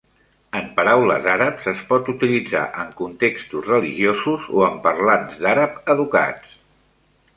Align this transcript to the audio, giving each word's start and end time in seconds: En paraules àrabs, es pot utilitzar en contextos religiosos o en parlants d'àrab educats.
En 0.59 0.69
paraules 0.77 1.27
àrabs, 1.33 1.67
es 1.71 1.83
pot 1.91 2.09
utilitzar 2.15 2.63
en 2.85 2.95
contextos 3.01 3.67
religiosos 3.73 4.49
o 4.61 4.65
en 4.71 4.81
parlants 4.89 5.37
d'àrab 5.45 5.79
educats. 5.97 6.61